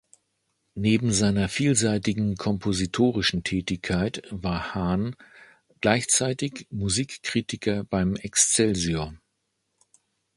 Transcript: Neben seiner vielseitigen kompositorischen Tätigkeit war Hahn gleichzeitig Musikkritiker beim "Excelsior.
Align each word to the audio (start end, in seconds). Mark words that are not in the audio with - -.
Neben 0.73 1.11
seiner 1.11 1.47
vielseitigen 1.47 2.35
kompositorischen 2.35 3.43
Tätigkeit 3.43 4.23
war 4.31 4.73
Hahn 4.73 5.15
gleichzeitig 5.79 6.65
Musikkritiker 6.71 7.83
beim 7.83 8.15
"Excelsior. 8.15 9.13